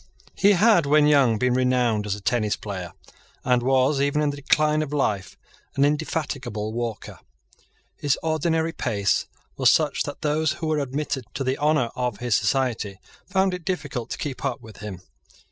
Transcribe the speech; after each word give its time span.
He 0.33 0.53
had, 0.53 0.87
when 0.87 1.05
young, 1.05 1.37
been 1.37 1.53
renowned 1.53 2.07
as 2.07 2.15
a 2.15 2.21
tennis 2.21 2.55
player, 2.55 2.93
and 3.43 3.61
was, 3.61 4.01
even 4.01 4.23
in 4.23 4.31
the 4.31 4.37
decline 4.37 4.81
of 4.81 4.91
life, 4.91 5.37
an 5.75 5.85
indefatigable 5.85 6.73
walker. 6.73 7.19
His 7.97 8.17
ordinary 8.23 8.73
pace 8.73 9.27
was 9.57 9.69
such 9.69 10.01
that 10.05 10.23
those 10.23 10.53
who 10.53 10.65
were 10.65 10.79
admitted 10.79 11.25
to 11.35 11.43
the 11.43 11.59
honour 11.59 11.91
of 11.95 12.17
his 12.17 12.33
society 12.33 12.99
found 13.27 13.53
it 13.53 13.63
difficult 13.63 14.09
to 14.09 14.17
keep 14.17 14.43
up 14.43 14.59
with 14.59 14.77
him. 14.77 15.01